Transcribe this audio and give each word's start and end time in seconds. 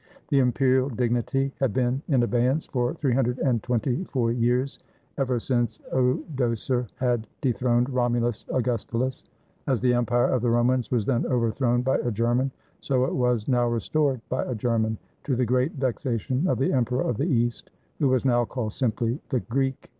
The 0.29 0.39
imperial 0.39 0.89
dignity 0.89 1.53
had 1.59 1.73
been 1.75 2.01
in 2.07 2.23
abeyance 2.23 2.65
for 2.65 2.95
three 2.95 3.13
hundred 3.13 3.37
and 3.37 3.61
twenty 3.61 4.03
four 4.05 4.31
years, 4.31 4.79
ever 5.19 5.39
since 5.39 5.79
Odoacer 5.93 6.87
had 6.95 7.27
dethroned 7.39 7.87
Romulus 7.87 8.47
Augustulus. 8.51 9.23
As 9.67 9.79
the 9.79 9.93
Empire 9.93 10.25
of 10.25 10.41
the 10.41 10.49
Romans 10.49 10.89
was 10.89 11.05
then 11.05 11.27
overthrown 11.27 11.83
by 11.83 11.99
a 11.99 12.09
German, 12.09 12.49
so 12.79 13.05
it 13.05 13.13
was 13.13 13.47
now 13.47 13.67
restored 13.67 14.21
by 14.27 14.43
a 14.45 14.55
German, 14.55 14.97
to 15.25 15.35
the 15.35 15.45
great 15.45 15.73
vexation 15.73 16.47
of 16.47 16.57
the 16.57 16.73
Emperor 16.73 17.03
of 17.07 17.17
the 17.17 17.27
East, 17.27 17.69
who 17.99 18.09
was 18.09 18.25
now 18.25 18.43
called 18.43 18.73
simply 18.73 19.21
the 19.29 19.41
Greek 19.41 19.75
Emperor. 19.81 19.89